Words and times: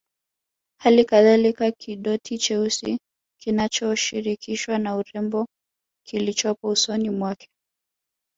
Halikadhalika 0.77 1.71
kidoti 1.71 2.37
cheusi 2.37 2.99
kinachoshirikishwa 3.41 4.77
na 4.79 4.95
urembo 4.95 5.47
kilichopo 6.05 6.67
usoni 6.69 7.09
mwake 7.09 7.49